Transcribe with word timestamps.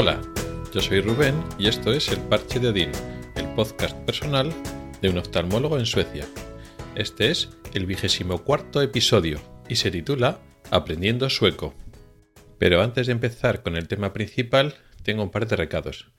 Hola, 0.00 0.22
yo 0.72 0.80
soy 0.80 1.00
Rubén 1.00 1.34
y 1.58 1.66
esto 1.66 1.92
es 1.92 2.08
El 2.10 2.20
Parche 2.20 2.60
de 2.60 2.68
Odín, 2.68 2.92
el 3.34 3.52
podcast 3.56 3.96
personal 4.04 4.54
de 5.02 5.08
un 5.08 5.18
oftalmólogo 5.18 5.76
en 5.76 5.86
Suecia. 5.86 6.24
Este 6.94 7.32
es 7.32 7.48
el 7.74 7.84
vigésimo 7.84 8.44
cuarto 8.44 8.80
episodio 8.80 9.40
y 9.68 9.74
se 9.74 9.90
titula 9.90 10.38
Aprendiendo 10.70 11.28
sueco. 11.28 11.74
Pero 12.60 12.80
antes 12.80 13.08
de 13.08 13.12
empezar 13.12 13.64
con 13.64 13.76
el 13.76 13.88
tema 13.88 14.12
principal, 14.12 14.76
tengo 15.02 15.24
un 15.24 15.32
par 15.32 15.48
de 15.48 15.56
recados. 15.56 16.12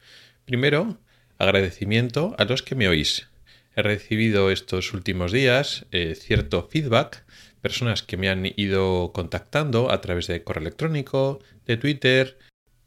Primero, 0.43 0.99
agradecimiento 1.37 2.35
a 2.37 2.43
los 2.43 2.63
que 2.63 2.75
me 2.75 2.89
oís. 2.89 3.29
He 3.77 3.81
recibido 3.81 4.51
estos 4.51 4.91
últimos 4.91 5.31
días 5.31 5.85
eh, 5.93 6.15
cierto 6.15 6.67
feedback, 6.69 7.23
personas 7.61 8.03
que 8.03 8.17
me 8.17 8.27
han 8.27 8.45
ido 8.57 9.13
contactando 9.13 9.89
a 9.89 10.01
través 10.01 10.27
de 10.27 10.43
correo 10.43 10.63
electrónico, 10.63 11.39
de 11.65 11.77
Twitter, 11.77 12.37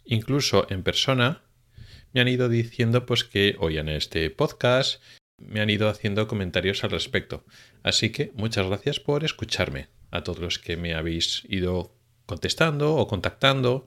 incluso 0.04 0.66
en 0.70 0.82
persona, 0.82 1.42
me 2.12 2.20
han 2.20 2.28
ido 2.28 2.48
diciendo 2.48 3.06
pues 3.06 3.24
que 3.24 3.56
oían 3.58 3.88
este 3.88 4.28
podcast, 4.30 5.02
me 5.38 5.60
han 5.60 5.70
ido 5.70 5.88
haciendo 5.88 6.28
comentarios 6.28 6.84
al 6.84 6.90
respecto. 6.90 7.44
Así 7.82 8.10
que 8.10 8.32
muchas 8.34 8.66
gracias 8.66 9.00
por 9.00 9.24
escucharme, 9.24 9.88
a 10.10 10.22
todos 10.22 10.38
los 10.38 10.58
que 10.58 10.76
me 10.76 10.94
habéis 10.94 11.44
ido 11.48 11.94
contestando 12.26 12.96
o 12.96 13.06
contactando 13.08 13.86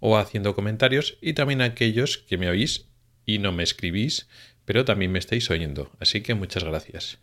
o 0.00 0.16
haciendo 0.16 0.54
comentarios 0.54 1.18
y 1.20 1.34
también 1.34 1.62
a 1.62 1.66
aquellos 1.66 2.18
que 2.18 2.38
me 2.38 2.48
oís 2.48 2.88
y 3.24 3.38
no 3.38 3.52
me 3.52 3.62
escribís, 3.62 4.28
pero 4.64 4.84
también 4.84 5.12
me 5.12 5.18
estáis 5.18 5.50
oyendo. 5.50 5.92
Así 6.00 6.22
que 6.22 6.34
muchas 6.34 6.64
gracias. 6.64 7.18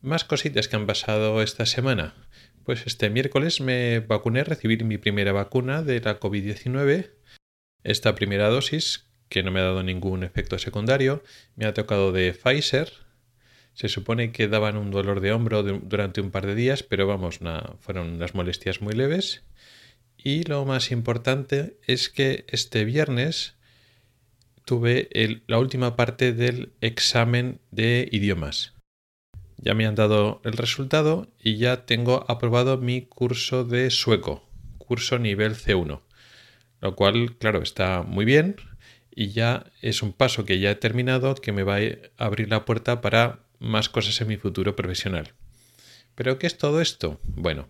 Más 0.00 0.24
cositas 0.24 0.66
que 0.66 0.76
han 0.76 0.86
pasado 0.86 1.42
esta 1.42 1.66
semana. 1.66 2.14
Pues 2.64 2.86
este 2.86 3.08
miércoles 3.08 3.60
me 3.60 4.00
vacuné, 4.00 4.44
recibí 4.44 4.76
mi 4.84 4.98
primera 4.98 5.32
vacuna 5.32 5.82
de 5.82 6.00
la 6.00 6.20
COVID-19. 6.20 7.10
Esta 7.82 8.14
primera 8.14 8.48
dosis, 8.48 9.10
que 9.30 9.42
no 9.42 9.50
me 9.50 9.60
ha 9.60 9.64
dado 9.64 9.82
ningún 9.82 10.24
efecto 10.24 10.58
secundario, 10.58 11.22
me 11.56 11.64
ha 11.66 11.72
tocado 11.72 12.12
de 12.12 12.34
Pfizer. 12.34 12.92
Se 13.72 13.88
supone 13.88 14.30
que 14.32 14.48
daban 14.48 14.76
un 14.76 14.90
dolor 14.90 15.20
de 15.20 15.32
hombro 15.32 15.62
durante 15.62 16.20
un 16.20 16.30
par 16.30 16.46
de 16.46 16.54
días, 16.54 16.82
pero 16.82 17.06
vamos, 17.06 17.40
fueron 17.80 18.14
unas 18.14 18.34
molestias 18.34 18.82
muy 18.82 18.92
leves. 18.92 19.42
Y 20.18 20.42
lo 20.42 20.66
más 20.66 20.90
importante 20.90 21.78
es 21.86 22.10
que 22.10 22.44
este 22.48 22.84
viernes 22.84 23.54
tuve 24.66 25.08
la 25.46 25.58
última 25.58 25.96
parte 25.96 26.34
del 26.34 26.74
examen 26.82 27.60
de 27.70 28.06
idiomas. 28.12 28.74
Ya 29.62 29.74
me 29.74 29.86
han 29.86 29.94
dado 29.94 30.40
el 30.44 30.54
resultado 30.54 31.28
y 31.38 31.58
ya 31.58 31.84
tengo 31.84 32.24
aprobado 32.28 32.78
mi 32.78 33.02
curso 33.02 33.64
de 33.64 33.90
sueco, 33.90 34.48
curso 34.78 35.18
nivel 35.18 35.54
C1, 35.54 36.00
lo 36.80 36.96
cual, 36.96 37.36
claro, 37.36 37.60
está 37.62 38.02
muy 38.02 38.24
bien 38.24 38.56
y 39.10 39.28
ya 39.32 39.66
es 39.82 40.02
un 40.02 40.14
paso 40.14 40.46
que 40.46 40.60
ya 40.60 40.70
he 40.70 40.76
terminado 40.76 41.34
que 41.34 41.52
me 41.52 41.62
va 41.62 41.76
a 41.76 42.24
abrir 42.24 42.48
la 42.48 42.64
puerta 42.64 43.02
para 43.02 43.40
más 43.58 43.90
cosas 43.90 44.18
en 44.22 44.28
mi 44.28 44.38
futuro 44.38 44.76
profesional. 44.76 45.34
¿Pero 46.14 46.38
qué 46.38 46.46
es 46.46 46.56
todo 46.56 46.80
esto? 46.80 47.20
Bueno, 47.24 47.68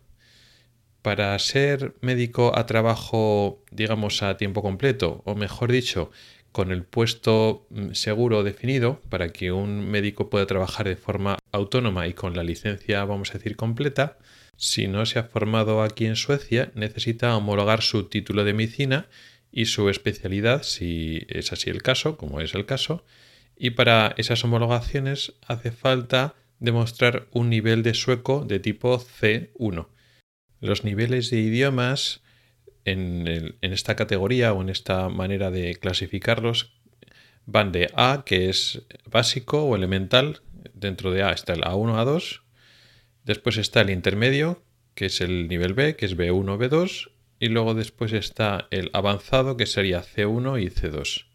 para 1.02 1.36
ser 1.38 1.96
médico 2.00 2.56
a 2.56 2.66
trabajo, 2.66 3.64
digamos, 3.72 4.22
a 4.22 4.36
tiempo 4.36 4.62
completo, 4.62 5.22
o 5.24 5.34
mejor 5.34 5.72
dicho, 5.72 6.12
con 6.52 6.72
el 6.72 6.84
puesto 6.84 7.66
mm, 7.70 7.92
seguro 7.92 8.42
definido 8.42 9.00
para 9.08 9.30
que 9.30 9.52
un 9.52 9.88
médico 9.88 10.30
pueda 10.30 10.46
trabajar 10.46 10.88
de 10.88 10.96
forma 10.96 11.38
autónoma 11.52 12.08
y 12.08 12.14
con 12.14 12.34
la 12.36 12.42
licencia, 12.42 13.04
vamos 13.04 13.30
a 13.30 13.34
decir, 13.34 13.56
completa, 13.56 14.18
si 14.56 14.88
no 14.88 15.06
se 15.06 15.18
ha 15.18 15.24
formado 15.24 15.82
aquí 15.82 16.06
en 16.06 16.16
Suecia, 16.16 16.70
necesita 16.74 17.36
homologar 17.36 17.82
su 17.82 18.04
título 18.04 18.44
de 18.44 18.52
medicina 18.52 19.08
y 19.50 19.66
su 19.66 19.88
especialidad, 19.88 20.62
si 20.62 21.26
es 21.28 21.52
así 21.52 21.70
el 21.70 21.82
caso, 21.82 22.16
como 22.16 22.40
es 22.40 22.54
el 22.54 22.66
caso, 22.66 23.04
y 23.56 23.70
para 23.70 24.14
esas 24.16 24.44
homologaciones 24.44 25.34
hace 25.46 25.70
falta 25.70 26.34
demostrar 26.58 27.26
un 27.32 27.50
nivel 27.50 27.82
de 27.82 27.94
sueco 27.94 28.44
de 28.44 28.60
tipo 28.60 28.98
C1. 28.98 29.88
Los 30.60 30.84
niveles 30.84 31.30
de 31.30 31.40
idiomas 31.40 32.22
en, 32.84 33.56
esta 33.60 33.96
categoría 33.96 34.52
o 34.52 34.62
en 34.62 34.68
esta 34.68 35.08
manera 35.08 35.50
de 35.50 35.74
clasificarlos 35.76 36.74
van 37.46 37.72
de 37.72 37.90
A, 37.94 38.22
que 38.24 38.48
es 38.48 38.82
básico 39.10 39.64
o 39.64 39.76
elemental. 39.76 40.40
Dentro 40.74 41.10
de 41.10 41.22
A 41.22 41.32
está 41.32 41.52
el 41.52 41.62
A1, 41.62 41.94
A2. 41.94 42.42
Después 43.24 43.56
está 43.56 43.80
el 43.80 43.90
intermedio, 43.90 44.62
que 44.94 45.06
es 45.06 45.20
el 45.20 45.48
nivel 45.48 45.74
B, 45.74 45.96
que 45.96 46.06
es 46.06 46.16
B1, 46.16 46.58
B2. 46.58 47.10
Y 47.38 47.48
luego 47.48 47.74
después 47.74 48.12
está 48.12 48.68
el 48.70 48.90
avanzado, 48.92 49.56
que 49.56 49.66
sería 49.66 50.02
C1 50.02 50.62
y 50.62 50.68
C2. 50.68 51.26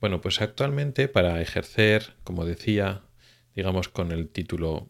Bueno, 0.00 0.20
pues 0.20 0.40
actualmente 0.40 1.08
para 1.08 1.40
ejercer, 1.40 2.14
como 2.24 2.44
decía, 2.44 3.02
digamos 3.54 3.88
con 3.88 4.12
el 4.12 4.28
título 4.28 4.88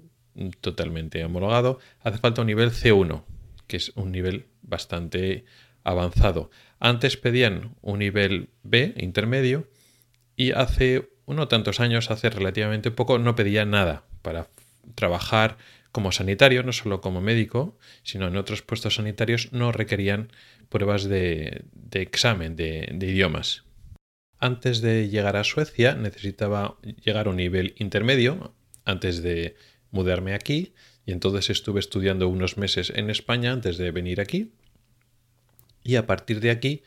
totalmente 0.61 1.25
homologado, 1.25 1.79
hace 2.01 2.19
falta 2.19 2.41
un 2.41 2.47
nivel 2.47 2.71
C1, 2.71 3.25
que 3.67 3.77
es 3.77 3.93
un 3.95 4.11
nivel 4.11 4.47
bastante 4.63 5.45
avanzado. 5.85 6.51
Antes 6.79 7.17
pedían 7.17 7.75
un 7.81 8.01
nivel 8.01 8.51
B, 8.63 8.95
intermedio, 8.97 9.69
y 10.37 10.53
hace 10.53 11.11
uno 11.27 11.49
tantos 11.49 11.81
años, 11.81 12.11
hace 12.11 12.31
relativamente 12.31 12.91
poco, 12.91 13.19
no 13.19 13.35
pedían 13.35 13.71
nada 13.71 14.05
para 14.23 14.49
trabajar 14.95 15.59
como 15.93 16.11
sanitario, 16.11 16.63
no 16.63 16.73
solo 16.73 17.01
como 17.01 17.21
médico, 17.21 17.79
sino 18.03 18.27
en 18.29 18.37
otros 18.37 18.63
puestos 18.63 18.97
sanitarios 18.97 19.53
no 19.53 19.73
requerían 19.73 20.33
pruebas 20.69 21.05
de, 21.05 21.65
examen 21.93 22.57
de 22.57 22.97
idiomas. 23.01 23.65
Antes 24.43 24.81
de 24.81 25.09
llegar 25.09 25.37
a 25.37 25.45
Suecia 25.45 25.95
necesitaba 25.95 26.77
llegar 27.05 27.29
a 27.29 27.31
un 27.31 27.37
nivel 27.37 27.77
intermedio 27.79 28.53
antes 28.85 29.23
de 29.23 29.55
mudarme 29.93 30.35
aquí 30.35 30.75
y 31.07 31.13
entonces 31.13 31.49
estuve 31.51 31.79
estudiando 31.79 32.27
unos 32.27 32.57
meses 32.57 32.93
en 32.97 33.09
España 33.09 33.53
antes 33.53 33.79
de 33.79 33.93
venir 33.93 34.21
aquí 34.21 34.51
y 35.85 35.97
a 35.97 36.07
partir 36.07 36.41
de 36.41 36.51
aquí 36.51 36.83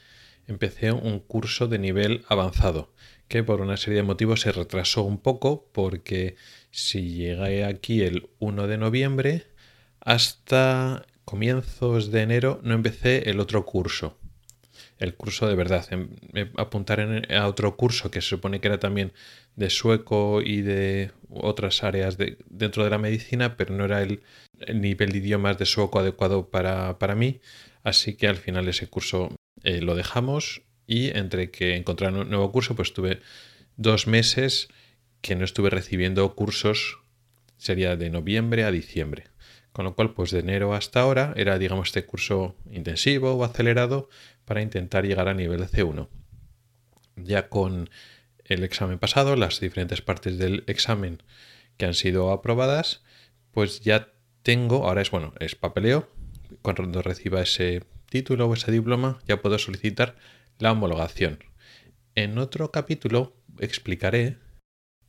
empecé 0.47 0.91
un 0.91 1.19
curso 1.19 1.67
de 1.67 1.79
nivel 1.79 2.23
avanzado 2.27 2.91
que 3.27 3.43
por 3.43 3.61
una 3.61 3.77
serie 3.77 3.97
de 3.97 4.03
motivos 4.03 4.41
se 4.41 4.51
retrasó 4.51 5.03
un 5.03 5.17
poco 5.17 5.67
porque 5.71 6.35
si 6.71 7.15
llegué 7.15 7.65
aquí 7.65 8.01
el 8.01 8.29
1 8.39 8.67
de 8.67 8.77
noviembre 8.77 9.47
hasta 9.99 11.05
comienzos 11.25 12.11
de 12.11 12.21
enero 12.21 12.59
no 12.63 12.75
empecé 12.75 13.29
el 13.29 13.39
otro 13.39 13.65
curso. 13.65 14.17
El 14.99 15.15
curso 15.15 15.47
de 15.47 15.55
verdad 15.55 15.85
em, 15.91 16.09
apuntar 16.57 17.01
a 17.29 17.47
otro 17.47 17.75
curso 17.75 18.11
que 18.11 18.21
se 18.21 18.29
supone 18.29 18.61
que 18.61 18.67
era 18.67 18.79
también 18.79 19.11
de 19.55 19.69
sueco 19.69 20.41
y 20.41 20.61
de 20.61 21.11
otras 21.29 21.83
áreas 21.83 22.17
de, 22.17 22.37
dentro 22.49 22.83
de 22.83 22.89
la 22.89 22.97
medicina 22.97 23.57
pero 23.57 23.73
no 23.73 23.85
era 23.85 24.03
el, 24.03 24.21
nivel 24.73 25.11
de 25.11 25.17
idiomas 25.17 25.57
de 25.57 25.65
sueco 25.65 25.99
adecuado 25.99 26.49
para, 26.49 26.97
para 26.97 27.15
mí 27.15 27.41
Así 27.85 28.15
que 28.15 28.27
al 28.27 28.35
final 28.35 28.67
ese 28.67 28.87
curso 28.87 29.29
eh, 29.63 29.79
lo 29.79 29.95
dejamos 29.95 30.63
y 30.87 31.15
entre 31.15 31.51
que 31.51 31.75
encontrar 31.75 32.13
un 32.13 32.27
nuevo 32.27 32.51
curso, 32.51 32.75
pues 32.75 32.93
tuve 32.93 33.21
dos 33.77 34.07
meses 34.07 34.69
que 35.21 35.35
no 35.35 35.45
estuve 35.45 35.69
recibiendo 35.69 36.33
cursos, 36.33 36.97
sería 37.57 37.95
de 37.95 38.09
noviembre 38.09 38.63
a 38.63 38.71
diciembre. 38.71 39.25
Con 39.71 39.85
lo 39.85 39.93
cual, 39.93 40.15
pues 40.15 40.31
de 40.31 40.39
enero 40.39 40.73
hasta 40.73 41.01
ahora 41.01 41.33
era, 41.35 41.59
digamos, 41.59 41.89
este 41.89 42.05
curso 42.05 42.55
intensivo 42.71 43.33
o 43.33 43.43
acelerado 43.43 44.09
para 44.45 44.63
intentar 44.63 45.05
llegar 45.05 45.27
a 45.27 45.35
nivel 45.35 45.61
C1. 45.61 46.07
Ya 47.17 47.49
con 47.49 47.91
el 48.45 48.63
examen 48.63 48.97
pasado, 48.97 49.35
las 49.35 49.59
diferentes 49.59 50.01
partes 50.01 50.39
del 50.39 50.63
examen 50.65 51.21
que 51.77 51.85
han 51.85 51.93
sido 51.93 52.31
aprobadas, 52.31 53.03
pues 53.51 53.81
ya 53.81 54.09
tengo, 54.41 54.87
ahora 54.87 55.03
es 55.03 55.11
bueno, 55.11 55.33
es 55.39 55.53
papeleo, 55.53 56.09
cuando 56.61 57.01
reciba 57.01 57.41
ese 57.41 57.83
título 58.09 58.47
o 58.47 58.53
ese 58.53 58.71
diploma 58.71 59.19
ya 59.27 59.41
puedo 59.41 59.57
solicitar 59.59 60.15
la 60.59 60.71
homologación. 60.71 61.39
En 62.15 62.37
otro 62.37 62.71
capítulo 62.71 63.35
explicaré 63.59 64.37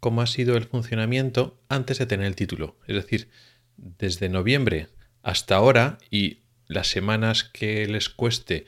cómo 0.01 0.23
ha 0.23 0.27
sido 0.27 0.57
el 0.57 0.65
funcionamiento 0.65 1.61
antes 1.69 1.99
de 1.99 2.07
tener 2.07 2.27
el 2.27 2.37
título. 2.37 2.77
Es 2.87 2.97
decir, 2.97 3.29
desde 3.77 4.29
noviembre 4.29 4.89
hasta 5.23 5.57
ahora 5.57 5.99
y 6.11 6.43
las 6.67 6.89
semanas 6.89 7.45
que 7.45 7.87
les 7.87 8.09
cueste 8.09 8.67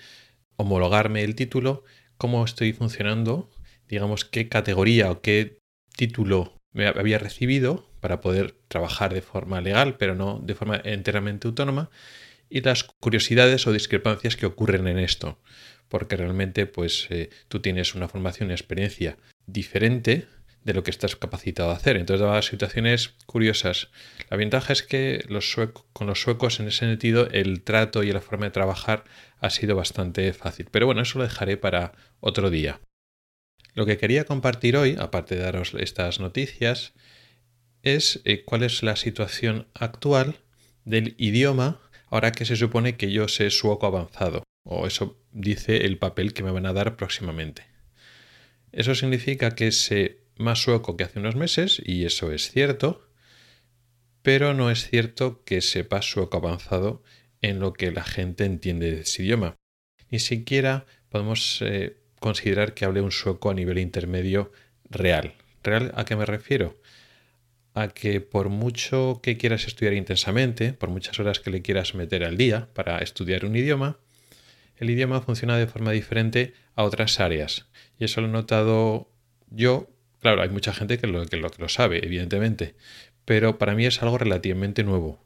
homologarme 0.56 1.22
el 1.22 1.34
título, 1.34 1.84
cómo 2.16 2.44
estoy 2.44 2.72
funcionando, 2.72 3.50
digamos, 3.88 4.24
qué 4.24 4.48
categoría 4.48 5.10
o 5.10 5.20
qué 5.20 5.58
título 5.96 6.58
me 6.72 6.86
había 6.86 7.18
recibido 7.18 7.88
para 8.00 8.20
poder 8.20 8.56
trabajar 8.68 9.14
de 9.14 9.22
forma 9.22 9.60
legal, 9.60 9.96
pero 9.96 10.14
no 10.14 10.40
de 10.42 10.54
forma 10.54 10.80
enteramente 10.84 11.48
autónoma, 11.48 11.90
y 12.50 12.60
las 12.60 12.84
curiosidades 12.84 13.66
o 13.66 13.72
discrepancias 13.72 14.36
que 14.36 14.46
ocurren 14.46 14.86
en 14.88 14.98
esto, 14.98 15.40
porque 15.88 16.16
realmente 16.16 16.66
pues 16.66 17.06
eh, 17.10 17.30
tú 17.48 17.60
tienes 17.60 17.94
una 17.94 18.08
formación 18.08 18.50
y 18.50 18.52
experiencia 18.52 19.18
diferente 19.46 20.26
de 20.64 20.74
lo 20.74 20.82
que 20.82 20.90
estás 20.90 21.16
capacitado 21.16 21.70
a 21.70 21.76
hacer. 21.76 21.96
Entonces 21.96 22.20
daba 22.20 22.42
situaciones 22.42 23.14
curiosas. 23.26 23.88
La 24.28 24.36
ventaja 24.36 24.72
es 24.72 24.82
que 24.82 25.24
con 25.92 26.06
los 26.06 26.20
suecos 26.20 26.60
en 26.60 26.68
ese 26.68 26.80
sentido 26.80 27.28
el 27.30 27.62
trato 27.62 28.02
y 28.02 28.12
la 28.12 28.20
forma 28.20 28.46
de 28.46 28.50
trabajar 28.50 29.04
ha 29.38 29.50
sido 29.50 29.76
bastante 29.76 30.32
fácil. 30.32 30.68
Pero 30.70 30.86
bueno, 30.86 31.00
eso 31.00 31.18
lo 31.18 31.24
dejaré 31.24 31.56
para 31.56 31.92
otro 32.20 32.50
día. 32.50 32.80
Lo 33.74 33.86
que 33.86 33.96
quería 33.96 34.24
compartir 34.24 34.76
hoy, 34.76 34.96
aparte 34.98 35.36
de 35.36 35.42
daros 35.42 35.72
estas 35.78 36.20
noticias, 36.20 36.94
es 37.82 38.20
eh, 38.24 38.44
cuál 38.44 38.62
es 38.62 38.82
la 38.82 38.96
situación 38.96 39.68
actual 39.74 40.40
del 40.84 41.14
idioma 41.18 41.80
ahora 42.10 42.32
que 42.32 42.44
se 42.44 42.56
supone 42.56 42.96
que 42.96 43.10
yo 43.10 43.28
sé 43.28 43.50
sueco 43.50 43.86
avanzado, 43.86 44.42
o 44.64 44.86
eso 44.86 45.18
dice 45.32 45.86
el 45.86 45.98
papel 45.98 46.32
que 46.32 46.42
me 46.42 46.50
van 46.50 46.66
a 46.66 46.72
dar 46.72 46.96
próximamente. 46.96 47.62
Eso 48.72 48.94
significa 48.94 49.54
que 49.54 49.72
sé 49.72 50.18
más 50.36 50.62
sueco 50.62 50.96
que 50.96 51.04
hace 51.04 51.18
unos 51.18 51.36
meses, 51.36 51.80
y 51.84 52.04
eso 52.04 52.32
es 52.32 52.50
cierto, 52.50 53.08
pero 54.22 54.54
no 54.54 54.70
es 54.70 54.88
cierto 54.88 55.42
que 55.44 55.60
sepa 55.60 56.02
sueco 56.02 56.36
avanzado 56.36 57.02
en 57.40 57.60
lo 57.60 57.72
que 57.72 57.90
la 57.90 58.04
gente 58.04 58.44
entiende 58.44 58.92
de 58.92 59.00
ese 59.02 59.22
idioma. 59.22 59.56
Ni 60.10 60.18
siquiera 60.18 60.86
podemos 61.08 61.60
eh, 61.62 61.96
considerar 62.20 62.74
que 62.74 62.84
hable 62.84 63.00
un 63.00 63.12
sueco 63.12 63.50
a 63.50 63.54
nivel 63.54 63.78
intermedio 63.78 64.52
real. 64.90 65.34
¿Real 65.62 65.92
a 65.96 66.04
qué 66.04 66.16
me 66.16 66.26
refiero? 66.26 66.76
A 67.78 67.88
que 67.88 68.20
por 68.20 68.48
mucho 68.48 69.20
que 69.22 69.36
quieras 69.36 69.66
estudiar 69.68 69.94
intensamente, 69.94 70.72
por 70.72 70.88
muchas 70.90 71.20
horas 71.20 71.38
que 71.38 71.50
le 71.50 71.62
quieras 71.62 71.94
meter 71.94 72.24
al 72.24 72.36
día 72.36 72.68
para 72.74 72.98
estudiar 72.98 73.44
un 73.44 73.54
idioma, 73.54 73.98
el 74.78 74.90
idioma 74.90 75.20
funciona 75.20 75.56
de 75.56 75.68
forma 75.68 75.92
diferente 75.92 76.54
a 76.74 76.82
otras 76.82 77.20
áreas. 77.20 77.66
Y 77.96 78.04
eso 78.04 78.20
lo 78.20 78.26
he 78.26 78.30
notado 78.30 79.12
yo. 79.50 79.88
Claro, 80.20 80.42
hay 80.42 80.48
mucha 80.48 80.72
gente 80.72 80.98
que 80.98 81.06
lo, 81.06 81.24
que 81.26 81.36
lo, 81.36 81.68
sabe, 81.68 82.04
evidentemente, 82.04 82.74
pero 83.24 83.58
para 83.58 83.76
mí 83.76 83.86
es 83.86 84.02
algo 84.02 84.18
relativamente 84.18 84.82
nuevo 84.82 85.24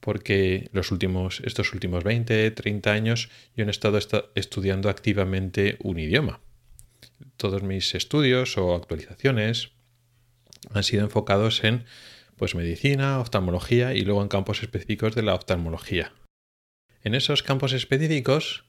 porque 0.00 0.68
los 0.72 0.92
últimos, 0.92 1.40
estos 1.44 1.72
últimos 1.72 2.04
20, 2.04 2.50
30 2.50 2.92
años 2.92 3.28
yo 3.56 3.64
he 3.64 3.70
estado 3.70 3.98
estudiando 4.34 4.88
activamente 4.88 5.76
un 5.80 5.98
idioma. 5.98 6.40
Todos 7.36 7.62
mis 7.62 7.94
estudios 7.94 8.56
o 8.58 8.74
actualizaciones 8.74 9.75
han 10.72 10.84
sido 10.84 11.04
enfocados 11.04 11.64
en 11.64 11.84
pues 12.36 12.54
medicina, 12.54 13.18
oftalmología 13.18 13.94
y 13.94 14.02
luego 14.02 14.22
en 14.22 14.28
campos 14.28 14.62
específicos 14.62 15.14
de 15.14 15.22
la 15.22 15.34
oftalmología. 15.34 16.12
En 17.02 17.14
esos 17.14 17.42
campos 17.42 17.72
específicos, 17.72 18.64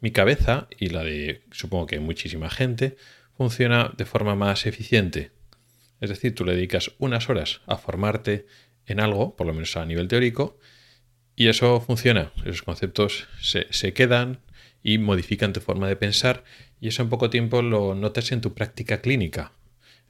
mi 0.00 0.10
cabeza 0.10 0.66
y 0.78 0.88
la 0.88 1.04
de 1.04 1.44
supongo 1.52 1.86
que 1.86 2.00
muchísima 2.00 2.50
gente 2.50 2.96
funciona 3.36 3.92
de 3.96 4.04
forma 4.04 4.34
más 4.34 4.66
eficiente. 4.66 5.30
Es 6.00 6.10
decir, 6.10 6.34
tú 6.34 6.44
le 6.44 6.54
dedicas 6.54 6.92
unas 6.98 7.28
horas 7.28 7.60
a 7.66 7.76
formarte 7.76 8.46
en 8.86 8.98
algo, 8.98 9.36
por 9.36 9.46
lo 9.46 9.54
menos 9.54 9.76
a 9.76 9.86
nivel 9.86 10.08
teórico, 10.08 10.58
y 11.36 11.48
eso 11.48 11.80
funciona. 11.80 12.32
Esos 12.44 12.62
conceptos 12.62 13.28
se, 13.40 13.92
quedan 13.92 14.40
y 14.82 14.98
modifican 14.98 15.52
tu 15.52 15.60
forma 15.60 15.88
de 15.88 15.96
pensar 15.96 16.44
y 16.80 16.88
eso 16.88 17.02
en 17.02 17.08
poco 17.08 17.30
tiempo 17.30 17.62
lo 17.62 17.94
notas 17.94 18.32
en 18.32 18.40
tu 18.40 18.54
práctica 18.54 19.00
clínica, 19.00 19.52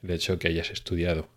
el 0.03 0.11
hecho 0.11 0.33
de 0.33 0.39
que 0.39 0.47
hayas 0.49 0.69
estudiado. 0.69 1.29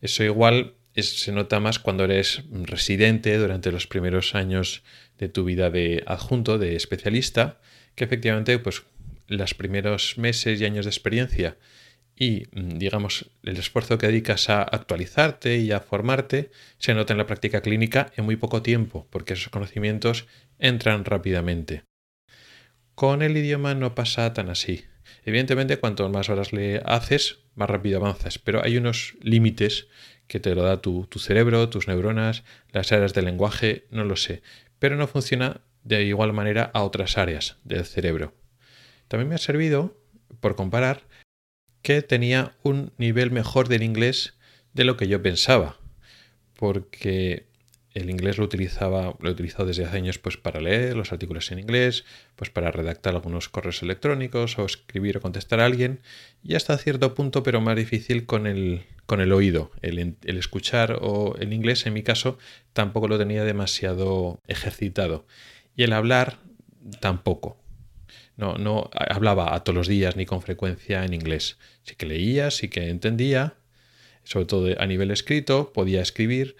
Eso 0.00 0.24
igual 0.24 0.74
se 0.94 1.32
nota 1.32 1.60
más 1.60 1.78
cuando 1.78 2.04
eres 2.04 2.42
residente 2.50 3.36
durante 3.36 3.70
los 3.70 3.86
primeros 3.86 4.34
años 4.34 4.82
de 5.18 5.28
tu 5.28 5.44
vida 5.44 5.70
de 5.70 6.02
adjunto, 6.06 6.58
de 6.58 6.76
especialista, 6.76 7.60
que 7.94 8.04
efectivamente 8.04 8.58
pues 8.58 8.82
los 9.28 9.54
primeros 9.54 10.18
meses 10.18 10.60
y 10.60 10.64
años 10.64 10.84
de 10.84 10.90
experiencia 10.90 11.56
y, 12.16 12.44
mm, 12.52 12.78
digamos, 12.78 13.30
el 13.42 13.58
esfuerzo 13.58 13.98
que 13.98 14.06
dedicas 14.06 14.48
a 14.48 14.62
actualizarte 14.62 15.58
y 15.58 15.72
a 15.72 15.80
formarte 15.80 16.50
se 16.78 16.94
nota 16.94 17.12
en 17.12 17.18
la 17.18 17.26
práctica 17.26 17.60
clínica 17.60 18.10
en 18.16 18.24
muy 18.24 18.36
poco 18.36 18.62
tiempo, 18.62 19.06
porque 19.10 19.34
esos 19.34 19.50
conocimientos 19.50 20.26
entran 20.58 21.04
rápidamente. 21.04 21.84
Con 22.96 23.20
el 23.20 23.36
idioma 23.36 23.74
no 23.74 23.94
pasa 23.94 24.32
tan 24.32 24.48
así. 24.48 24.86
Evidentemente, 25.26 25.76
cuanto 25.76 26.08
más 26.08 26.30
horas 26.30 26.54
le 26.54 26.80
haces, 26.86 27.40
más 27.54 27.68
rápido 27.68 27.98
avanzas, 27.98 28.38
pero 28.38 28.64
hay 28.64 28.78
unos 28.78 29.16
límites 29.20 29.88
que 30.26 30.40
te 30.40 30.54
lo 30.54 30.62
da 30.62 30.80
tu, 30.80 31.06
tu 31.06 31.18
cerebro, 31.18 31.68
tus 31.68 31.88
neuronas, 31.88 32.42
las 32.72 32.92
áreas 32.92 33.12
del 33.12 33.26
lenguaje, 33.26 33.84
no 33.90 34.04
lo 34.04 34.16
sé, 34.16 34.40
pero 34.78 34.96
no 34.96 35.06
funciona 35.08 35.60
de 35.84 36.04
igual 36.04 36.32
manera 36.32 36.70
a 36.72 36.84
otras 36.84 37.18
áreas 37.18 37.58
del 37.64 37.84
cerebro. 37.84 38.32
También 39.08 39.28
me 39.28 39.34
ha 39.34 39.38
servido, 39.38 40.00
por 40.40 40.56
comparar, 40.56 41.02
que 41.82 42.00
tenía 42.00 42.56
un 42.62 42.94
nivel 42.96 43.30
mejor 43.30 43.68
del 43.68 43.82
inglés 43.82 44.38
de 44.72 44.84
lo 44.84 44.96
que 44.96 45.06
yo 45.06 45.20
pensaba, 45.20 45.76
porque 46.54 47.44
el 47.96 48.10
inglés 48.10 48.36
lo 48.36 48.44
utilizaba, 48.44 49.16
lo 49.20 49.34
desde 49.34 49.84
hace 49.84 49.96
años 49.96 50.18
pues 50.18 50.36
para 50.36 50.60
leer 50.60 50.96
los 50.96 51.12
artículos 51.12 51.50
en 51.50 51.58
inglés, 51.58 52.04
pues 52.36 52.50
para 52.50 52.70
redactar 52.70 53.14
algunos 53.14 53.48
correos 53.48 53.82
electrónicos 53.82 54.58
o 54.58 54.66
escribir 54.66 55.16
o 55.16 55.20
contestar 55.22 55.60
a 55.60 55.64
alguien, 55.64 56.00
y 56.42 56.56
hasta 56.56 56.76
cierto 56.76 57.14
punto, 57.14 57.42
pero 57.42 57.62
más 57.62 57.74
difícil 57.74 58.26
con 58.26 58.46
el, 58.46 58.84
con 59.06 59.22
el 59.22 59.32
oído. 59.32 59.70
El, 59.80 59.98
el 59.98 60.36
escuchar 60.36 60.98
o 61.00 61.36
el 61.38 61.54
inglés, 61.54 61.86
en 61.86 61.94
mi 61.94 62.02
caso, 62.02 62.38
tampoco 62.74 63.08
lo 63.08 63.16
tenía 63.16 63.44
demasiado 63.44 64.40
ejercitado. 64.46 65.26
Y 65.74 65.82
el 65.84 65.94
hablar 65.94 66.38
tampoco 67.00 67.58
no, 68.36 68.58
no 68.58 68.90
hablaba 68.92 69.54
a 69.54 69.64
todos 69.64 69.74
los 69.74 69.88
días 69.88 70.16
ni 70.16 70.26
con 70.26 70.42
frecuencia 70.42 71.04
en 71.04 71.14
inglés. 71.14 71.56
Sí 71.82 71.94
que 71.96 72.04
leía, 72.04 72.50
sí 72.50 72.68
que 72.68 72.90
entendía, 72.90 73.54
sobre 74.24 74.46
todo 74.46 74.68
a 74.78 74.86
nivel 74.86 75.10
escrito, 75.10 75.72
podía 75.72 76.02
escribir, 76.02 76.56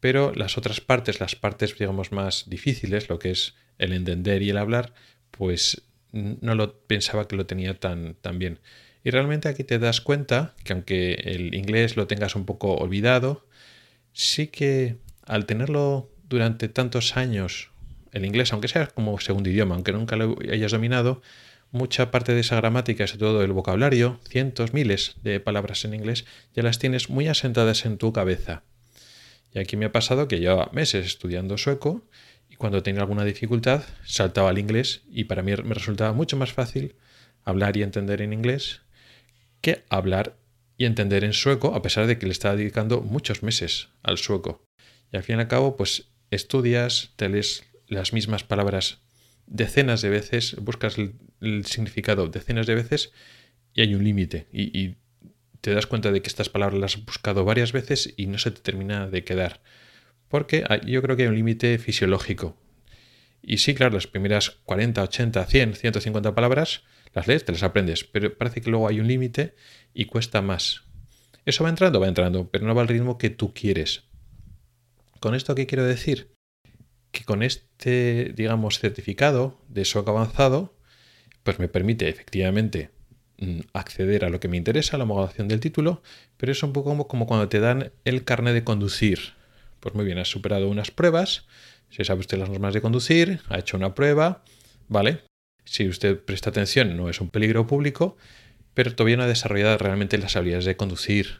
pero 0.00 0.32
las 0.34 0.58
otras 0.58 0.80
partes, 0.80 1.20
las 1.20 1.36
partes 1.36 1.78
digamos 1.78 2.12
más 2.12 2.48
difíciles, 2.48 3.08
lo 3.08 3.18
que 3.18 3.30
es 3.30 3.54
el 3.78 3.92
entender 3.92 4.42
y 4.42 4.50
el 4.50 4.58
hablar, 4.58 4.94
pues 5.30 5.82
no 6.12 6.54
lo 6.54 6.80
pensaba 6.80 7.28
que 7.28 7.36
lo 7.36 7.46
tenía 7.46 7.78
tan, 7.78 8.14
tan 8.14 8.38
bien. 8.38 8.58
Y 9.04 9.10
realmente 9.10 9.48
aquí 9.48 9.64
te 9.64 9.78
das 9.78 10.00
cuenta 10.00 10.54
que 10.64 10.72
aunque 10.72 11.14
el 11.14 11.54
inglés 11.54 11.96
lo 11.96 12.06
tengas 12.06 12.34
un 12.34 12.44
poco 12.44 12.74
olvidado, 12.74 13.46
sí 14.12 14.48
que 14.48 14.96
al 15.24 15.46
tenerlo 15.46 16.10
durante 16.28 16.68
tantos 16.68 17.16
años 17.16 17.70
el 18.12 18.24
inglés, 18.24 18.52
aunque 18.52 18.68
sea 18.68 18.88
como 18.88 19.18
segundo 19.20 19.48
idioma, 19.48 19.74
aunque 19.74 19.92
nunca 19.92 20.16
lo 20.16 20.36
hayas 20.50 20.72
dominado, 20.72 21.22
mucha 21.70 22.10
parte 22.10 22.34
de 22.34 22.40
esa 22.40 22.56
gramática, 22.56 23.06
sobre 23.06 23.20
todo 23.20 23.42
el 23.42 23.52
vocabulario, 23.52 24.18
cientos, 24.28 24.74
miles 24.74 25.14
de 25.22 25.40
palabras 25.40 25.84
en 25.84 25.94
inglés, 25.94 26.24
ya 26.54 26.62
las 26.62 26.78
tienes 26.78 27.08
muy 27.08 27.28
asentadas 27.28 27.86
en 27.86 27.98
tu 27.98 28.12
cabeza. 28.12 28.62
Y 29.52 29.58
aquí 29.58 29.76
me 29.76 29.86
ha 29.86 29.92
pasado 29.92 30.28
que 30.28 30.38
llevaba 30.38 30.70
meses 30.72 31.06
estudiando 31.06 31.58
sueco 31.58 32.06
y 32.48 32.56
cuando 32.56 32.82
tenía 32.82 33.00
alguna 33.00 33.24
dificultad 33.24 33.82
saltaba 34.04 34.50
al 34.50 34.58
inglés 34.58 35.02
y 35.10 35.24
para 35.24 35.42
mí 35.42 35.52
me 35.64 35.74
resultaba 35.74 36.12
mucho 36.12 36.36
más 36.36 36.52
fácil 36.52 36.96
hablar 37.44 37.76
y 37.76 37.82
entender 37.82 38.22
en 38.22 38.32
inglés 38.32 38.82
que 39.60 39.84
hablar 39.88 40.36
y 40.76 40.86
entender 40.86 41.24
en 41.24 41.34
sueco, 41.34 41.74
a 41.74 41.82
pesar 41.82 42.06
de 42.06 42.18
que 42.18 42.24
le 42.24 42.32
estaba 42.32 42.56
dedicando 42.56 43.02
muchos 43.02 43.42
meses 43.42 43.88
al 44.02 44.16
sueco. 44.16 44.64
Y 45.12 45.18
al 45.18 45.22
fin 45.22 45.36
y 45.36 45.40
al 45.40 45.48
cabo, 45.48 45.76
pues 45.76 46.08
estudias, 46.30 47.12
te 47.16 47.28
lees 47.28 47.64
las 47.86 48.14
mismas 48.14 48.44
palabras 48.44 49.02
decenas 49.46 50.00
de 50.00 50.08
veces, 50.08 50.56
buscas 50.56 50.96
el, 50.96 51.66
significado 51.66 52.28
decenas 52.28 52.66
de 52.66 52.76
veces 52.76 53.12
y 53.74 53.82
hay 53.82 53.94
un 53.94 54.04
límite. 54.04 54.46
Y, 54.52 54.96
te 55.60 55.72
das 55.72 55.86
cuenta 55.86 56.12
de 56.12 56.22
que 56.22 56.28
estas 56.28 56.48
palabras 56.48 56.80
las 56.80 56.96
has 56.96 57.04
buscado 57.04 57.44
varias 57.44 57.72
veces 57.72 58.14
y 58.16 58.26
no 58.26 58.38
se 58.38 58.50
te 58.50 58.60
termina 58.60 59.08
de 59.08 59.24
quedar. 59.24 59.60
Porque 60.28 60.64
yo 60.86 61.02
creo 61.02 61.16
que 61.16 61.24
hay 61.24 61.28
un 61.28 61.34
límite 61.34 61.78
fisiológico. 61.78 62.56
Y 63.42 63.58
sí, 63.58 63.74
claro, 63.74 63.94
las 63.94 64.06
primeras 64.06 64.50
40, 64.64 65.02
80, 65.02 65.44
100, 65.44 65.74
150 65.74 66.34
palabras 66.34 66.84
las 67.12 67.26
lees, 67.26 67.44
te 67.44 67.52
las 67.52 67.64
aprendes, 67.64 68.04
pero 68.04 68.36
parece 68.36 68.60
que 68.60 68.70
luego 68.70 68.86
hay 68.86 69.00
un 69.00 69.08
límite 69.08 69.54
y 69.92 70.04
cuesta 70.04 70.42
más. 70.42 70.82
Eso 71.44 71.64
va 71.64 71.70
entrando, 71.70 71.98
va 71.98 72.06
entrando, 72.06 72.48
pero 72.50 72.66
no 72.66 72.74
va 72.74 72.82
al 72.82 72.88
ritmo 72.88 73.18
que 73.18 73.30
tú 73.30 73.52
quieres. 73.52 74.04
¿Con 75.18 75.34
esto 75.34 75.54
qué 75.54 75.66
quiero 75.66 75.84
decir? 75.84 76.30
que 77.10 77.24
con 77.24 77.42
este, 77.42 78.32
digamos, 78.36 78.78
certificado 78.78 79.60
de 79.68 79.84
SOC 79.84 80.08
avanzado, 80.08 80.76
pues 81.42 81.58
me 81.58 81.68
permite 81.68 82.08
efectivamente 82.08 82.90
acceder 83.72 84.24
a 84.24 84.28
lo 84.28 84.40
que 84.40 84.48
me 84.48 84.56
interesa, 84.56 84.98
la 84.98 85.04
homologación 85.04 85.48
del 85.48 85.60
título, 85.60 86.02
pero 86.36 86.52
es 86.52 86.62
un 86.62 86.72
poco 86.72 86.90
como, 86.90 87.08
como 87.08 87.26
cuando 87.26 87.48
te 87.48 87.60
dan 87.60 87.92
el 88.04 88.24
carnet 88.24 88.54
de 88.54 88.64
conducir. 88.64 89.34
Pues 89.80 89.94
muy 89.94 90.04
bien, 90.04 90.18
has 90.18 90.28
superado 90.28 90.68
unas 90.68 90.90
pruebas, 90.90 91.46
si 91.90 92.04
sabe 92.04 92.20
usted 92.20 92.38
las 92.38 92.50
normas 92.50 92.74
de 92.74 92.82
conducir, 92.82 93.40
ha 93.48 93.58
hecho 93.58 93.76
una 93.76 93.94
prueba, 93.94 94.44
¿vale? 94.88 95.22
Si 95.64 95.88
usted 95.88 96.18
presta 96.20 96.50
atención, 96.50 96.96
no 96.96 97.08
es 97.08 97.20
un 97.20 97.30
peligro 97.30 97.66
público, 97.66 98.16
pero 98.74 98.94
todavía 98.94 99.16
no 99.16 99.24
ha 99.24 99.28
desarrollado 99.28 99.78
realmente 99.78 100.18
las 100.18 100.36
habilidades 100.36 100.64
de 100.66 100.76
conducir. 100.76 101.38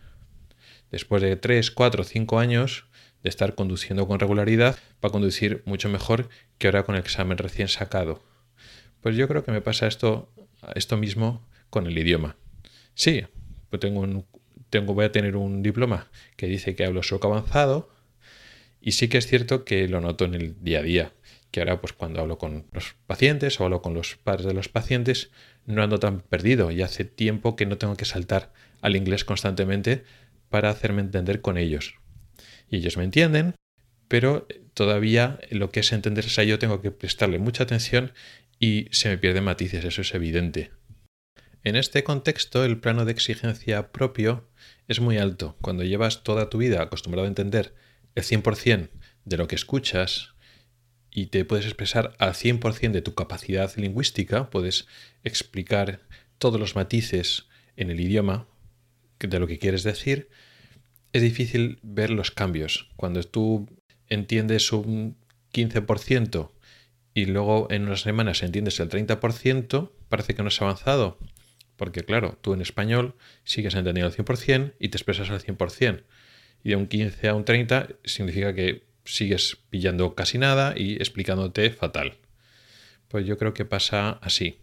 Después 0.90 1.22
de 1.22 1.36
3, 1.36 1.70
4, 1.70 2.04
5 2.04 2.38
años, 2.38 2.86
de 3.22 3.28
estar 3.28 3.54
conduciendo 3.54 4.06
con 4.06 4.18
regularidad 4.18 4.78
va 5.04 5.08
a 5.08 5.12
conducir 5.12 5.62
mucho 5.64 5.88
mejor 5.88 6.28
que 6.58 6.68
ahora 6.68 6.84
con 6.84 6.94
el 6.94 7.00
examen 7.00 7.38
recién 7.38 7.68
sacado. 7.68 8.22
Pues 9.00 9.16
yo 9.16 9.28
creo 9.28 9.44
que 9.44 9.52
me 9.52 9.60
pasa 9.60 9.86
esto, 9.86 10.32
esto 10.74 10.96
mismo 10.96 11.46
con 11.70 11.86
el 11.86 11.96
idioma. 11.96 12.36
Sí, 12.94 13.24
pues 13.70 13.80
tengo 13.80 14.00
un 14.00 14.26
tengo, 14.70 14.94
voy 14.94 15.04
a 15.04 15.12
tener 15.12 15.36
un 15.36 15.62
diploma 15.62 16.08
que 16.36 16.46
dice 16.46 16.74
que 16.74 16.84
hablo 16.84 17.02
sueco 17.02 17.26
avanzado 17.28 17.90
y 18.80 18.92
sí 18.92 19.08
que 19.08 19.18
es 19.18 19.26
cierto 19.26 19.64
que 19.64 19.88
lo 19.88 20.00
noto 20.00 20.24
en 20.24 20.34
el 20.34 20.62
día 20.62 20.78
a 20.78 20.82
día, 20.82 21.12
que 21.50 21.60
ahora 21.60 21.80
pues 21.80 21.92
cuando 21.92 22.20
hablo 22.20 22.38
con 22.38 22.66
los 22.72 22.94
pacientes 23.06 23.60
o 23.60 23.64
hablo 23.64 23.82
con 23.82 23.92
los 23.92 24.16
padres 24.16 24.46
de 24.46 24.54
los 24.54 24.68
pacientes 24.68 25.30
no 25.66 25.82
ando 25.82 25.98
tan 25.98 26.20
perdido 26.20 26.70
y 26.70 26.80
hace 26.82 27.04
tiempo 27.04 27.56
que 27.56 27.66
no 27.66 27.76
tengo 27.76 27.96
que 27.96 28.04
saltar 28.04 28.52
al 28.80 28.96
inglés 28.96 29.24
constantemente 29.24 30.04
para 30.48 30.70
hacerme 30.70 31.02
entender 31.02 31.42
con 31.42 31.58
ellos. 31.58 31.96
Y 32.70 32.76
ellos 32.76 32.96
me 32.96 33.04
entienden, 33.04 33.54
pero 34.08 34.46
todavía 34.74 35.38
lo 35.50 35.70
que 35.70 35.80
es 35.80 35.92
entenderse 35.92 36.40
a 36.40 36.44
yo 36.44 36.58
tengo 36.58 36.80
que 36.80 36.90
prestarle 36.90 37.38
mucha 37.38 37.64
atención 37.64 38.12
y 38.58 38.86
se 38.92 39.08
me 39.08 39.18
pierden 39.18 39.44
matices, 39.44 39.84
eso 39.84 40.02
es 40.02 40.14
evidente. 40.14 40.70
En 41.62 41.76
este 41.76 42.04
contexto, 42.04 42.64
el 42.64 42.78
plano 42.78 43.04
de 43.04 43.12
exigencia 43.12 43.92
propio 43.92 44.48
es 44.88 45.00
muy 45.00 45.18
alto. 45.18 45.56
Cuando 45.60 45.84
llevas 45.84 46.22
toda 46.22 46.48
tu 46.48 46.58
vida 46.58 46.82
acostumbrado 46.82 47.26
a 47.26 47.28
entender 47.28 47.74
el 48.14 48.24
100% 48.24 48.88
de 49.24 49.36
lo 49.36 49.46
que 49.46 49.56
escuchas 49.56 50.34
y 51.10 51.26
te 51.26 51.44
puedes 51.44 51.66
expresar 51.66 52.14
al 52.18 52.32
100% 52.32 52.92
de 52.92 53.02
tu 53.02 53.14
capacidad 53.14 53.74
lingüística, 53.76 54.48
puedes 54.48 54.86
explicar 55.22 56.00
todos 56.38 56.58
los 56.58 56.76
matices 56.76 57.46
en 57.76 57.90
el 57.90 58.00
idioma 58.00 58.46
de 59.28 59.38
lo 59.38 59.46
que 59.46 59.58
quieres 59.58 59.82
decir, 59.82 60.28
es 61.12 61.22
difícil 61.22 61.78
ver 61.82 62.10
los 62.10 62.30
cambios. 62.30 62.88
Cuando 62.96 63.22
tú 63.22 63.68
entiendes 64.08 64.72
un 64.72 65.16
15% 65.52 66.50
y 67.14 67.26
luego 67.26 67.68
en 67.70 67.82
unas 67.82 68.00
semanas 68.00 68.42
entiendes 68.42 68.80
el 68.80 68.88
30%, 68.88 69.90
parece 70.08 70.34
que 70.34 70.42
no 70.42 70.48
has 70.48 70.62
avanzado. 70.62 71.18
Porque 71.80 72.04
claro, 72.04 72.36
tú 72.42 72.52
en 72.52 72.60
español 72.60 73.14
sigues 73.42 73.74
entendiendo 73.74 74.08
al 74.08 74.14
100% 74.14 74.74
y 74.78 74.90
te 74.90 74.98
expresas 74.98 75.30
al 75.30 75.40
100%. 75.40 76.02
Y 76.62 76.68
de 76.68 76.76
un 76.76 76.86
15 76.86 77.26
a 77.26 77.34
un 77.34 77.46
30 77.46 77.88
significa 78.04 78.54
que 78.54 78.84
sigues 79.06 79.56
pillando 79.70 80.14
casi 80.14 80.36
nada 80.36 80.74
y 80.76 80.96
explicándote 80.96 81.70
fatal. 81.70 82.18
Pues 83.08 83.24
yo 83.24 83.38
creo 83.38 83.54
que 83.54 83.64
pasa 83.64 84.18
así. 84.20 84.58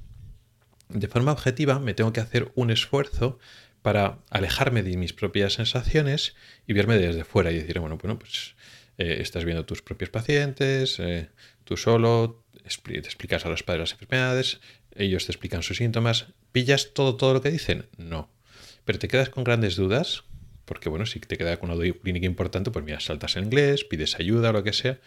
De 0.89 1.07
forma 1.07 1.31
objetiva 1.31 1.79
me 1.79 1.95
tengo 1.95 2.13
que 2.13 2.19
hacer 2.19 2.51
un 2.53 2.69
esfuerzo 2.69 3.39
para 3.81 4.19
alejarme 4.29 4.83
de 4.83 4.95
mis 4.95 5.13
propias 5.13 5.53
sensaciones 5.53 6.35
y 6.67 6.73
verme 6.73 6.99
desde 6.99 7.23
fuera 7.23 7.51
y 7.51 7.57
decir, 7.57 7.79
bueno, 7.79 7.97
bueno, 7.97 8.19
pues 8.19 8.53
eh, 8.99 9.17
estás 9.21 9.43
viendo 9.43 9.65
tus 9.65 9.81
propios 9.81 10.11
pacientes, 10.11 10.99
eh, 10.99 11.29
tú 11.63 11.77
solo, 11.77 12.43
te 12.53 12.99
explicas 12.99 13.43
a 13.47 13.49
los 13.49 13.63
padres 13.63 13.79
las 13.79 13.93
enfermedades, 13.93 14.59
ellos 14.97 15.25
te 15.25 15.31
explican 15.31 15.63
sus 15.63 15.77
síntomas, 15.77 16.27
¿pillas 16.51 16.93
todo, 16.93 17.15
todo 17.15 17.33
lo 17.33 17.41
que 17.41 17.51
dicen? 17.51 17.87
No. 17.97 18.29
Pero 18.85 18.99
te 18.99 19.07
quedas 19.07 19.29
con 19.29 19.43
grandes 19.43 19.75
dudas, 19.75 20.23
porque 20.65 20.89
bueno, 20.89 21.05
si 21.05 21.19
te 21.19 21.37
queda 21.37 21.57
con 21.57 21.71
una 21.71 21.93
clínica 21.93 22.25
importante, 22.25 22.71
pues 22.71 22.83
mira, 22.85 22.99
saltas 22.99 23.35
en 23.35 23.45
inglés, 23.45 23.83
pides 23.83 24.19
ayuda 24.19 24.49
o 24.49 24.53
lo 24.53 24.63
que 24.63 24.73
sea, 24.73 24.99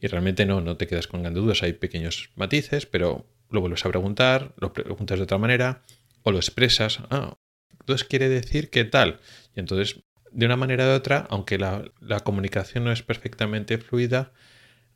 y 0.00 0.06
realmente 0.06 0.46
no, 0.46 0.60
no 0.60 0.76
te 0.76 0.86
quedas 0.86 1.06
con 1.06 1.22
grandes 1.22 1.42
dudas, 1.42 1.62
hay 1.62 1.72
pequeños 1.72 2.30
matices, 2.36 2.86
pero 2.86 3.26
lo 3.50 3.60
vuelves 3.60 3.84
a 3.84 3.88
preguntar, 3.88 4.54
lo 4.58 4.72
preguntas 4.72 5.18
de 5.18 5.24
otra 5.24 5.38
manera, 5.38 5.82
o 6.22 6.32
lo 6.32 6.38
expresas, 6.38 7.00
ah, 7.10 7.38
entonces 7.80 8.06
quiere 8.06 8.28
decir 8.28 8.70
que 8.70 8.84
tal, 8.84 9.20
y 9.54 9.60
entonces 9.60 10.00
de 10.32 10.44
una 10.44 10.56
manera 10.56 10.86
u 10.86 10.90
otra, 10.90 11.26
aunque 11.30 11.56
la, 11.56 11.90
la, 12.00 12.20
comunicación 12.20 12.84
no 12.84 12.92
es 12.92 13.02
perfectamente 13.02 13.78
fluida, 13.78 14.32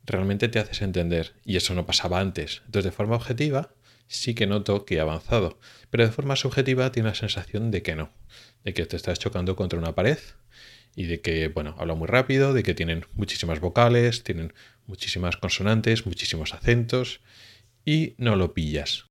realmente 0.05 0.49
te 0.49 0.59
haces 0.59 0.81
entender. 0.81 1.33
Y 1.43 1.57
eso 1.57 1.73
no 1.73 1.85
pasaba 1.85 2.19
antes. 2.19 2.61
Entonces, 2.65 2.91
de 2.91 2.95
forma 2.95 3.15
objetiva, 3.15 3.73
sí 4.11 4.35
que 4.35 4.47
noto 4.47 4.85
que 4.85 4.95
he 4.95 4.99
avanzado. 4.99 5.59
Pero 5.89 6.05
de 6.05 6.11
forma 6.11 6.35
subjetiva 6.35 6.91
tiene 6.91 7.09
la 7.09 7.15
sensación 7.15 7.71
de 7.71 7.81
que 7.81 7.95
no. 7.95 8.11
De 8.63 8.73
que 8.73 8.85
te 8.85 8.95
estás 8.95 9.19
chocando 9.19 9.55
contra 9.55 9.79
una 9.79 9.95
pared 9.95 10.19
y 10.95 11.05
de 11.05 11.21
que, 11.21 11.47
bueno, 11.47 11.75
habla 11.77 11.95
muy 11.95 12.07
rápido, 12.07 12.53
de 12.53 12.63
que 12.63 12.73
tienen 12.73 13.05
muchísimas 13.13 13.59
vocales, 13.59 14.23
tienen 14.23 14.53
muchísimas 14.85 15.37
consonantes, 15.37 16.05
muchísimos 16.05 16.53
acentos 16.53 17.21
y 17.85 18.15
no 18.17 18.35
lo 18.35 18.53
pillas. 18.53 19.05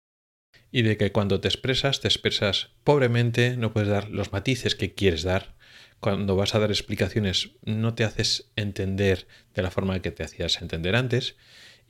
Y 0.71 0.83
de 0.83 0.97
que 0.97 1.11
cuando 1.11 1.40
te 1.40 1.49
expresas, 1.49 2.00
te 2.00 2.09
expresas 2.09 2.71
pobremente, 2.85 3.57
no 3.57 3.73
puedes 3.73 3.88
dar 3.88 4.11
los 4.11 4.33
matices 4.33 4.75
que 4.75 4.95
quieres 4.95 5.23
dar 5.23 5.57
cuando 6.00 6.35
vas 6.35 6.54
a 6.54 6.59
dar 6.59 6.71
explicaciones 6.71 7.50
no 7.62 7.95
te 7.95 8.04
haces 8.04 8.50
entender 8.57 9.26
de 9.54 9.62
la 9.62 9.71
forma 9.71 10.00
que 10.00 10.11
te 10.11 10.25
hacías 10.25 10.61
entender 10.62 10.97
antes 10.97 11.37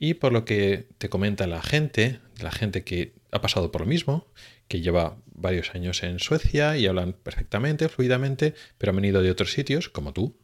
y 0.03 0.15
por 0.15 0.33
lo 0.33 0.45
que 0.45 0.87
te 0.97 1.09
comenta 1.09 1.45
la 1.45 1.61
gente, 1.61 2.21
la 2.41 2.51
gente 2.51 2.83
que 2.83 3.13
ha 3.31 3.39
pasado 3.39 3.71
por 3.71 3.81
lo 3.81 3.87
mismo, 3.87 4.25
que 4.67 4.81
lleva 4.81 5.21
varios 5.27 5.75
años 5.75 6.01
en 6.01 6.17
Suecia 6.17 6.75
y 6.75 6.87
hablan 6.87 7.13
perfectamente, 7.13 7.87
fluidamente, 7.87 8.55
pero 8.79 8.89
han 8.89 8.95
venido 8.95 9.21
de 9.21 9.29
otros 9.29 9.53
sitios, 9.53 9.89
como 9.89 10.11
tú, 10.11 10.35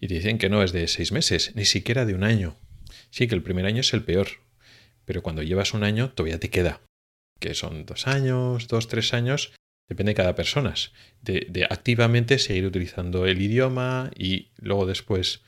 y 0.00 0.08
te 0.08 0.14
dicen 0.14 0.38
que 0.38 0.48
no 0.48 0.60
es 0.64 0.72
de 0.72 0.88
seis 0.88 1.12
meses, 1.12 1.52
ni 1.54 1.64
siquiera 1.64 2.04
de 2.04 2.14
un 2.14 2.24
año. 2.24 2.56
Sí, 3.10 3.28
que 3.28 3.36
el 3.36 3.44
primer 3.44 3.64
año 3.64 3.80
es 3.80 3.94
el 3.94 4.02
peor, 4.02 4.26
pero 5.04 5.22
cuando 5.22 5.44
llevas 5.44 5.72
un 5.72 5.84
año 5.84 6.10
todavía 6.10 6.40
te 6.40 6.50
queda, 6.50 6.80
que 7.38 7.54
son 7.54 7.86
dos 7.86 8.08
años, 8.08 8.66
dos, 8.66 8.88
tres 8.88 9.14
años, 9.14 9.52
depende 9.88 10.10
de 10.10 10.16
cada 10.16 10.34
persona, 10.34 10.74
de, 11.22 11.64
activamente 11.70 12.40
seguir 12.40 12.66
utilizando 12.66 13.24
el 13.24 13.40
idioma 13.40 14.10
y 14.18 14.48
luego 14.56 14.84
después 14.84 15.44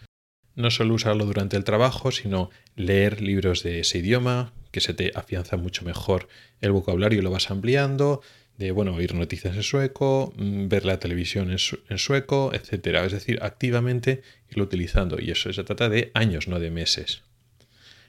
no 0.57 0.71
solo 0.71 0.95
usarlo 0.95 1.25
durante 1.27 1.57
el 1.57 1.65
trabajo, 1.65 2.11
sino 2.11 2.51
leer 2.75 3.21
libros 3.21 3.63
de 3.63 3.81
ese 3.81 3.99
idioma, 3.99 4.53
que 4.73 4.81
se 4.81 4.95
te 4.95 5.13
afianza 5.15 5.57
mucho 5.57 5.85
mejor 5.85 6.29
el 6.61 6.73
vocabulario 6.73 7.21
y 7.21 7.23
lo 7.23 7.31
vas 7.31 7.51
ampliando, 7.51 8.23
de 8.59 8.73
bueno, 8.73 8.95
oír 8.95 9.15
noticias 9.15 9.55
en 9.55 9.63
sueco, 9.63 10.33
mm, 10.37 10.69
ver 10.69 10.85
la 10.85 10.99
televisión 10.99 11.51
en, 11.51 11.99
sueco, 11.99 12.53
etcétera. 12.55 13.05
Es 13.05 13.13
decir, 13.13 13.39
activamente 13.43 14.23
irlo 14.51 14.65
utilizando. 14.65 15.19
Y 15.21 15.31
eso 15.31 15.53
se 15.53 15.63
trata 15.63 15.89
de 15.89 16.11
años, 16.15 16.49
no 16.49 16.59
de 16.59 16.71
meses. 16.71 17.23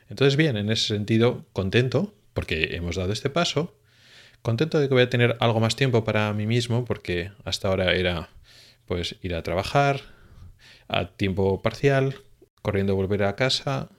Entonces, 0.09 0.37
bien, 0.37 0.55
en 0.57 0.71
ese 0.71 0.87
sentido, 0.87 1.45
contento, 1.53 2.15
porque 2.33 2.75
hemos 2.75 2.95
dado 2.95 3.11
este 3.11 3.29
paso, 3.29 3.77
Contento 4.41 4.79
de 4.79 4.87
que 4.87 4.93
voy 4.93 5.03
a 5.03 5.09
tener 5.09 5.35
algo 5.39 5.59
más 5.59 5.75
tiempo 5.75 6.03
para 6.03 6.31
mí 6.33 6.47
mismo 6.47 6.85
porque 6.85 7.31
hasta 7.43 7.67
ahora 7.67 7.93
era 7.93 8.29
pues 8.85 9.15
ir 9.21 9.35
a 9.35 9.43
trabajar 9.43 9.99
a 10.87 11.07
tiempo 11.07 11.61
parcial, 11.61 12.15
corriendo 12.61 12.93
a 12.93 12.95
volver 12.95 13.23
a 13.23 13.35
casa, 13.35 13.89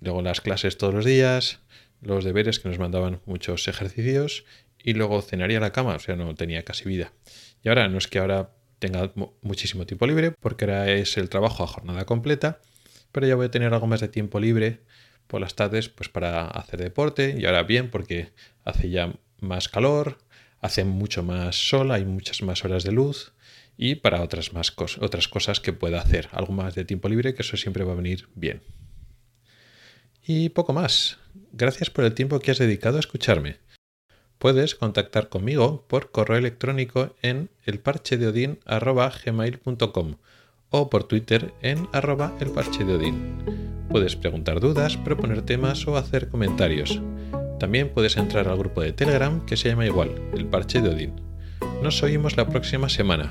luego 0.00 0.22
las 0.22 0.40
clases 0.40 0.78
todos 0.78 0.94
los 0.94 1.04
días, 1.04 1.60
los 2.00 2.24
deberes 2.24 2.58
que 2.58 2.68
nos 2.68 2.78
mandaban 2.78 3.20
muchos 3.26 3.68
ejercicios 3.68 4.44
y 4.82 4.94
luego 4.94 5.22
cenaría 5.22 5.60
la 5.60 5.72
cama, 5.72 5.94
o 5.94 5.98
sea, 5.98 6.16
no 6.16 6.34
tenía 6.34 6.64
casi 6.64 6.88
vida. 6.88 7.12
Y 7.62 7.68
ahora 7.68 7.88
no 7.88 7.98
es 7.98 8.08
que 8.08 8.18
ahora 8.18 8.50
tenga 8.78 9.12
muchísimo 9.42 9.86
tiempo 9.86 10.06
libre 10.06 10.32
porque 10.40 10.64
ahora 10.64 10.90
es 10.90 11.16
el 11.16 11.28
trabajo 11.28 11.62
a 11.62 11.68
jornada 11.68 12.04
completa, 12.04 12.60
pero 13.12 13.26
ya 13.26 13.36
voy 13.36 13.46
a 13.46 13.50
tener 13.50 13.72
algo 13.72 13.86
más 13.86 14.00
de 14.00 14.08
tiempo 14.08 14.40
libre 14.40 14.80
por 15.28 15.40
las 15.40 15.54
tardes 15.54 15.88
pues 15.88 16.08
para 16.08 16.46
hacer 16.48 16.80
deporte 16.80 17.36
y 17.38 17.46
ahora 17.46 17.62
bien 17.62 17.90
porque 17.90 18.32
hace 18.64 18.90
ya 18.90 19.12
más 19.40 19.68
calor, 19.68 20.18
hace 20.60 20.84
mucho 20.84 21.22
más 21.22 21.56
sol, 21.56 21.92
hay 21.92 22.04
muchas 22.04 22.42
más 22.42 22.64
horas 22.64 22.82
de 22.82 22.92
luz 22.92 23.32
y 23.76 23.96
para 23.96 24.22
otras, 24.22 24.52
más 24.52 24.72
otras 25.00 25.26
cosas 25.28 25.60
que 25.60 25.72
pueda 25.72 26.00
hacer, 26.00 26.28
algo 26.32 26.52
más 26.52 26.74
de 26.74 26.84
tiempo 26.84 27.08
libre, 27.08 27.34
que 27.34 27.42
eso 27.42 27.56
siempre 27.56 27.84
va 27.84 27.92
a 27.92 27.96
venir 27.96 28.28
bien. 28.34 28.60
Y 30.24 30.50
poco 30.50 30.72
más. 30.72 31.18
Gracias 31.52 31.90
por 31.90 32.04
el 32.04 32.14
tiempo 32.14 32.38
que 32.40 32.50
has 32.50 32.58
dedicado 32.58 32.98
a 32.98 33.00
escucharme. 33.00 33.56
Puedes 34.38 34.74
contactar 34.74 35.28
conmigo 35.28 35.86
por 35.88 36.10
correo 36.10 36.36
electrónico 36.36 37.14
en 37.22 37.48
elparchedeodin.gmail.com 37.64 40.16
o 40.70 40.90
por 40.90 41.04
Twitter 41.04 41.54
en 41.62 41.88
arroba 41.92 42.36
elparchedeodin. 42.40 43.86
Puedes 43.88 44.16
preguntar 44.16 44.58
dudas, 44.60 44.96
proponer 44.96 45.42
temas 45.42 45.86
o 45.86 45.96
hacer 45.96 46.28
comentarios. 46.28 47.00
También 47.60 47.90
puedes 47.90 48.16
entrar 48.16 48.48
al 48.48 48.58
grupo 48.58 48.80
de 48.80 48.92
Telegram 48.92 49.46
que 49.46 49.56
se 49.56 49.68
llama 49.68 49.86
igual, 49.86 50.10
el 50.34 50.46
parche 50.46 50.80
de 50.80 50.88
Odín. 50.88 51.12
Nos 51.80 52.02
oímos 52.02 52.36
la 52.36 52.48
próxima 52.48 52.88
semana. 52.88 53.30